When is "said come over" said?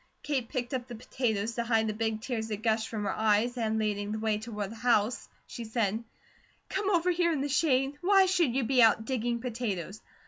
5.63-7.11